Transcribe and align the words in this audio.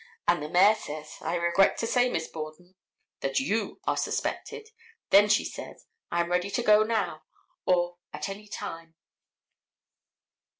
and 0.27 0.41
the 0.41 0.49
mayor 0.49 0.73
says, 0.73 1.17
"I 1.21 1.35
regret 1.35 1.77
to 1.77 1.85
say, 1.85 2.09
Miss 2.09 2.27
Borden, 2.27 2.73
that 3.19 3.39
you 3.39 3.79
are 3.85 3.95
suspected." 3.95 4.69
Then 5.11 5.29
she 5.29 5.45
says, 5.45 5.85
"I 6.09 6.21
am 6.21 6.31
ready 6.31 6.49
to 6.49 6.63
go 6.63 6.81
now, 6.81 7.21
or 7.67 7.99
at 8.11 8.27
any 8.27 8.47
time." 8.47 8.95